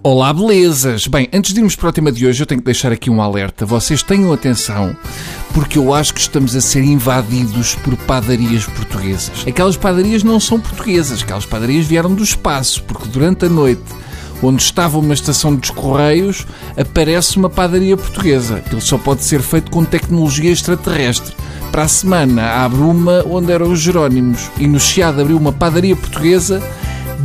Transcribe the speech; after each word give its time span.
Olá, 0.00 0.32
belezas! 0.32 1.08
Bem, 1.08 1.28
antes 1.32 1.52
de 1.52 1.58
irmos 1.58 1.74
para 1.74 1.88
o 1.88 1.92
tema 1.92 2.12
de 2.12 2.24
hoje, 2.24 2.40
eu 2.40 2.46
tenho 2.46 2.60
que 2.60 2.64
deixar 2.64 2.92
aqui 2.92 3.10
um 3.10 3.20
alerta. 3.20 3.66
Vocês 3.66 4.00
tenham 4.00 4.32
atenção, 4.32 4.96
porque 5.52 5.76
eu 5.76 5.92
acho 5.92 6.14
que 6.14 6.20
estamos 6.20 6.54
a 6.54 6.60
ser 6.60 6.84
invadidos 6.84 7.74
por 7.74 7.96
padarias 7.96 8.64
portuguesas. 8.64 9.44
Aquelas 9.44 9.76
padarias 9.76 10.22
não 10.22 10.38
são 10.38 10.60
portuguesas, 10.60 11.20
aquelas 11.20 11.44
padarias 11.44 11.84
vieram 11.84 12.14
do 12.14 12.22
espaço, 12.22 12.84
porque 12.84 13.08
durante 13.08 13.46
a 13.46 13.48
noite, 13.48 13.82
onde 14.40 14.62
estava 14.62 14.98
uma 14.98 15.14
estação 15.14 15.56
dos 15.56 15.70
Correios, 15.70 16.46
aparece 16.76 17.36
uma 17.36 17.50
padaria 17.50 17.96
portuguesa. 17.96 18.62
Ele 18.70 18.80
só 18.80 18.98
pode 18.98 19.24
ser 19.24 19.42
feito 19.42 19.68
com 19.68 19.84
tecnologia 19.84 20.52
extraterrestre. 20.52 21.34
Para 21.72 21.82
a 21.82 21.88
semana 21.88 22.64
abre 22.64 22.80
uma 22.80 23.24
onde 23.28 23.50
eram 23.50 23.72
os 23.72 23.80
Jerónimos 23.80 24.48
e 24.58 24.66
no 24.68 24.78
Chiado 24.78 25.20
abriu 25.20 25.36
uma 25.36 25.52
padaria 25.52 25.96
portuguesa 25.96 26.62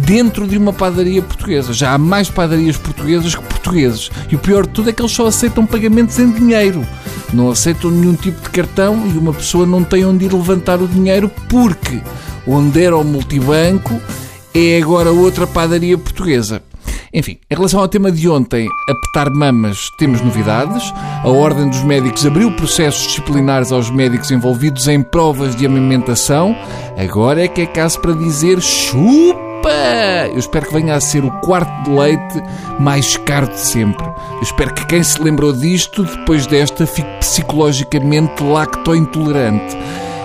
dentro 0.05 0.47
de 0.47 0.57
uma 0.57 0.73
padaria 0.73 1.21
portuguesa. 1.21 1.73
Já 1.73 1.93
há 1.93 1.98
mais 1.98 2.30
padarias 2.30 2.77
portuguesas 2.77 3.35
que 3.35 3.44
portugueses. 3.44 4.09
E 4.30 4.35
o 4.35 4.39
pior 4.39 4.66
de 4.66 4.73
tudo 4.73 4.89
é 4.89 4.94
que 4.94 5.02
eles 5.02 5.11
só 5.11 5.27
aceitam 5.27 5.66
pagamentos 5.66 6.20
em 6.20 6.31
dinheiro. 6.31 6.85
Não 7.34 7.49
aceitam 7.49 7.89
nenhum 7.89 8.16
tipo 8.16 8.41
de 8.41 8.49
cartão 8.49 9.08
e 9.08 9.17
uma 9.17 9.34
pessoa 9.34 9.66
não 9.66 9.84
tem 9.84 10.05
onde 10.05 10.25
ir 10.25 10.34
levantar 10.34 10.81
o 10.81 10.88
dinheiro 10.88 11.31
porque 11.49 12.02
onde 12.47 12.84
era 12.84 12.97
o 12.97 13.03
multibanco 13.03 13.99
é 14.53 14.80
agora 14.81 15.11
outra 15.11 15.47
padaria 15.47 15.97
portuguesa. 15.97 16.61
Enfim, 17.13 17.38
em 17.49 17.55
relação 17.55 17.80
ao 17.80 17.88
tema 17.88 18.11
de 18.11 18.27
ontem, 18.27 18.67
apertar 18.89 19.30
mamas, 19.30 19.77
temos 19.99 20.20
novidades. 20.22 20.91
A 21.23 21.30
Ordem 21.30 21.70
dos 21.70 21.83
Médicos 21.83 22.25
abriu 22.25 22.52
processos 22.52 23.08
disciplinares 23.08 23.72
aos 23.72 23.91
médicos 23.91 24.31
envolvidos 24.31 24.88
em 24.88 25.02
provas 25.02 25.55
de 25.55 25.66
amamentação. 25.66 26.55
Agora 26.97 27.44
é 27.44 27.47
que 27.47 27.61
é 27.61 27.66
caso 27.67 27.99
para 27.99 28.13
dizer 28.13 28.59
chupa! 28.61 29.52
Eu 29.70 30.40
espero 30.40 30.66
que 30.66 30.73
venha 30.73 30.95
a 30.95 31.02
ser 31.02 31.23
o 31.23 31.31
quarto 31.41 31.84
de 31.84 31.91
leite 31.91 32.44
mais 32.80 33.16
caro 33.17 33.48
de 33.48 33.59
sempre. 33.59 34.06
Eu 34.06 34.42
espero 34.42 34.73
que 34.73 34.86
quem 34.88 35.03
se 35.03 35.22
lembrou 35.22 35.53
disto, 35.53 36.03
depois 36.03 36.47
desta, 36.47 36.86
fique 36.88 37.09
psicologicamente 37.19 38.44
lacto-intolerante. 38.44 39.78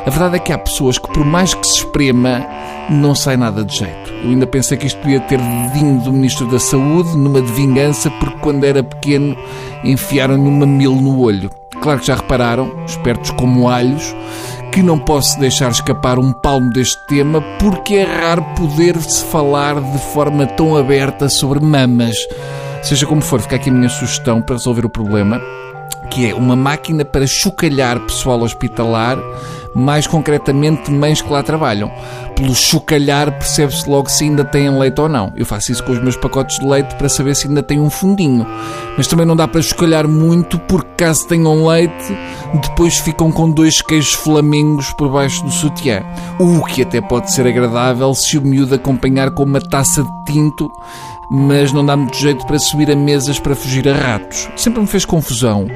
A 0.07 0.11
verdade 0.11 0.37
é 0.37 0.39
que 0.39 0.53
há 0.53 0.59
pessoas 0.59 0.97
que, 0.97 1.13
por 1.13 1.25
mais 1.25 1.53
que 1.53 1.67
se 1.67 1.79
esprema, 1.79 2.47
não 2.89 3.15
sai 3.15 3.37
nada 3.37 3.65
de 3.65 3.77
jeito. 3.77 4.11
Eu 4.25 4.31
ainda 4.31 4.47
pensei 4.47 4.77
que 4.79 4.87
isto 4.87 4.99
podia 5.01 5.21
ter 5.21 5.39
vindo 5.75 6.05
do 6.05 6.13
Ministro 6.13 6.47
da 6.47 6.59
Saúde, 6.59 7.17
numa 7.17 7.43
de 7.43 7.53
vingança, 7.53 8.11
porque 8.13 8.39
quando 8.39 8.65
era 8.65 8.83
pequeno 8.83 9.37
enfiaram-lhe 9.85 10.49
uma 10.49 10.67
mil 10.67 10.95
no 10.95 11.21
olho. 11.21 11.51
Claro 11.81 12.01
que 12.01 12.07
já 12.07 12.17
repararam, 12.17 12.73
espertos 12.87 13.31
como 13.33 13.69
alhos, 13.69 14.15
que 14.73 14.83
não 14.83 14.99
posso 14.99 15.39
deixar 15.41 15.71
escapar 15.71 16.19
um 16.19 16.33
palmo 16.33 16.71
deste 16.71 16.99
tema 17.07 17.41
porque 17.59 17.95
é 17.95 18.05
raro 18.05 18.45
poder-se 18.57 19.25
falar 19.25 19.81
de 19.81 19.99
forma 20.13 20.47
tão 20.47 20.77
aberta 20.77 21.29
sobre 21.29 21.61
mamas. 21.61 22.17
Seja 22.83 23.07
como 23.07 23.21
for, 23.21 23.41
fica 23.41 23.57
aqui 23.57 23.71
a 23.71 23.73
minha 23.73 23.89
sugestão 23.89 24.41
para 24.41 24.57
resolver 24.57 24.85
o 24.85 24.91
problema, 24.91 25.41
que 26.11 26.31
é 26.31 26.35
uma 26.35 26.55
máquina 26.55 27.05
para 27.05 27.27
chocalhar 27.27 28.01
pessoal 28.01 28.41
hospitalar 28.41 29.19
mais 29.79 30.07
concretamente 30.07 30.91
mães 30.91 31.23
que 31.23 31.33
lá 31.33 31.43
trabalham. 31.43 31.91
Pelo 32.35 32.55
chocalhar 32.55 33.33
percebe-se 33.33 33.89
logo 33.89 34.09
se 34.11 34.25
ainda 34.25 34.45
têm 34.45 34.71
leite 34.79 35.01
ou 35.01 35.09
não. 35.09 35.33
Eu 35.35 35.47
faço 35.47 35.73
isso 35.73 35.83
com 35.83 35.93
os 35.93 36.03
meus 36.03 36.17
pacotes 36.17 36.59
de 36.59 36.67
leite 36.67 36.95
para 36.97 37.09
saber 37.09 37.35
se 37.35 37.49
ainda 37.49 37.63
tem 37.63 37.81
um 37.81 37.91
fundinho. 37.91 38.47
Mas 38.97 39.07
também 39.07 39.27
não 39.27 39.37
dá 39.37 39.49
para 39.49 39.63
chocalhar 39.63 40.07
muito 40.07 40.59
porque 40.61 40.89
caso 40.99 41.29
tenham 41.29 41.65
leite, 41.65 42.19
depois 42.61 42.99
ficam 42.99 43.31
com 43.31 43.49
dois 43.49 43.81
queijos 43.81 44.15
flamingos 44.15 44.93
por 44.95 45.09
baixo 45.09 45.45
do 45.45 45.51
sutiã. 45.51 46.03
O 46.41 46.65
que 46.65 46.83
até 46.83 47.01
pode 47.01 47.33
ser 47.33 47.47
agradável 47.47 48.13
se 48.15 48.37
o 48.37 48.43
miúdo 48.43 48.75
acompanhar 48.75 49.31
com 49.31 49.45
uma 49.45 49.61
taça 49.61 50.03
de 50.03 50.33
tinto 50.33 50.69
mas 51.31 51.73
não 51.73 51.85
dá 51.85 51.97
muito 51.97 52.17
jeito 52.17 52.47
para 52.47 52.59
subir 52.59 52.91
a 52.91 52.97
mesas 52.97 53.39
para 53.39 53.55
fugir 53.55 53.89
a 53.89 53.95
ratos. 53.95 54.49
Sempre 54.57 54.81
me 54.81 54.87
fez 54.87 55.05
confusão 55.05 55.67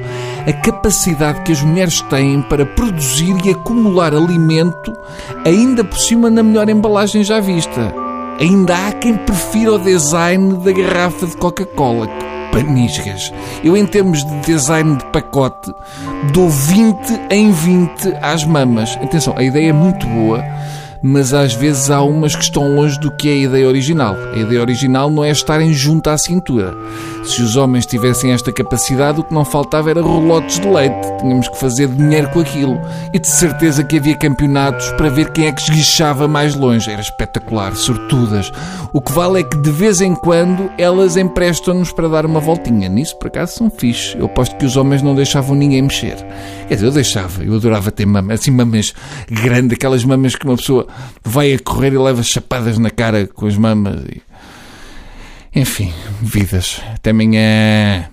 a 0.45 0.51
capacidade 0.51 1.41
que 1.41 1.51
as 1.51 1.61
mulheres 1.61 2.01
têm 2.01 2.41
para 2.41 2.65
produzir 2.65 3.35
e 3.45 3.51
acumular 3.51 4.13
alimento, 4.13 4.93
ainda 5.45 5.83
por 5.83 5.97
cima 5.97 6.29
na 6.29 6.43
melhor 6.43 6.69
embalagem 6.69 7.23
já 7.23 7.39
vista. 7.39 7.93
Ainda 8.39 8.75
há 8.75 8.91
quem 8.91 9.15
prefira 9.15 9.73
o 9.73 9.79
design 9.79 10.57
da 10.57 10.71
garrafa 10.71 11.27
de 11.27 11.37
Coca-Cola. 11.37 12.09
Panisgas. 12.51 13.33
Eu, 13.63 13.75
em 13.75 13.85
termos 13.85 14.23
de 14.23 14.39
design 14.41 14.97
de 14.97 15.05
pacote, 15.05 15.73
dou 16.33 16.49
20 16.49 17.21
em 17.31 17.51
20 17.51 18.13
às 18.21 18.43
mamas. 18.43 18.95
Atenção, 19.01 19.33
a 19.35 19.43
ideia 19.43 19.69
é 19.69 19.73
muito 19.73 20.05
boa 20.05 20.43
mas 21.05 21.33
às 21.33 21.53
vezes 21.53 21.91
há 21.91 22.01
umas 22.01 22.33
que 22.33 22.43
estão 22.43 22.75
longe 22.75 22.97
do 22.97 23.11
que 23.11 23.27
é 23.27 23.33
a 23.33 23.37
ideia 23.37 23.67
original. 23.67 24.15
A 24.33 24.37
ideia 24.37 24.61
original 24.61 25.11
não 25.11 25.21
é 25.21 25.31
estarem 25.31 25.73
junto 25.73 26.09
à 26.09 26.17
cintura. 26.17 26.73
Se 27.25 27.41
os 27.41 27.57
homens 27.57 27.85
tivessem 27.85 28.31
esta 28.31 28.53
capacidade, 28.53 29.19
o 29.19 29.23
que 29.23 29.33
não 29.33 29.43
faltava 29.43 29.89
era 29.89 30.01
rolotes 30.01 30.59
de 30.59 30.67
leite. 30.67 31.17
Tínhamos 31.19 31.49
que 31.49 31.59
fazer 31.59 31.89
dinheiro 31.89 32.29
com 32.29 32.39
aquilo. 32.39 32.79
E 33.13 33.19
de 33.19 33.27
certeza 33.27 33.83
que 33.83 33.97
havia 33.97 34.15
campeonatos 34.15 34.89
para 34.93 35.09
ver 35.09 35.31
quem 35.31 35.47
é 35.47 35.51
que 35.51 35.61
esguichava 35.61 36.25
mais 36.25 36.55
longe. 36.55 36.89
Era 36.89 37.01
espetacular, 37.01 37.75
sortudas. 37.75 38.49
O 38.93 39.01
que 39.01 39.11
vale 39.11 39.41
é 39.41 39.43
que 39.43 39.57
de 39.57 39.71
vez 39.71 39.99
em 39.99 40.15
quando 40.15 40.71
elas 40.77 41.17
emprestam-nos 41.17 41.91
para 41.91 42.07
dar 42.07 42.25
uma 42.25 42.39
voltinha. 42.39 42.87
Nisso, 42.87 43.17
por 43.17 43.27
acaso, 43.27 43.57
são 43.57 43.69
fixe. 43.69 44.17
Eu 44.17 44.27
aposto 44.27 44.55
que 44.55 44.65
os 44.65 44.77
homens 44.77 45.01
não 45.01 45.15
deixavam 45.15 45.53
ninguém 45.55 45.81
mexer. 45.81 46.15
Quer 46.67 46.75
dizer, 46.75 46.87
eu 46.87 46.91
deixava. 46.91 47.43
Eu 47.43 47.55
adorava 47.55 47.91
ter 47.91 48.05
mamas, 48.05 48.39
assim 48.39 48.51
mamas 48.51 48.93
grandes, 49.29 49.73
aquelas 49.73 50.05
mamas 50.05 50.35
que 50.35 50.45
uma 50.45 50.55
pessoa 50.55 50.87
vai 51.23 51.53
a 51.53 51.59
correr 51.59 51.93
e 51.93 51.97
leva 51.97 52.23
chapadas 52.23 52.77
na 52.77 52.89
cara 52.89 53.27
com 53.27 53.45
as 53.45 53.57
mamas. 53.57 54.01
E... 54.05 54.21
Enfim, 55.55 55.93
vidas. 56.21 56.81
Até 56.95 57.11
amanhã. 57.11 58.09